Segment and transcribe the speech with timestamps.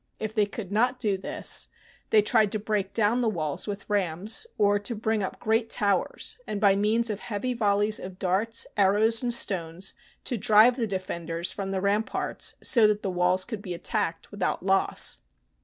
[0.19, 1.67] If they could not do this,
[2.09, 5.69] they CONSTANTINOPLE tried to break down the walls with rams, or to bring up great
[5.69, 9.93] towers, and by means of heavy volleys of darts, arrows, and stones
[10.23, 14.31] to drive the defenders from the ramparts so that the walls could be at tacked
[14.31, 15.21] without loss.